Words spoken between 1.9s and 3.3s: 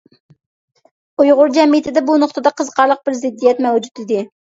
بۇ نۇقتىدا قىزىقارلىق بىر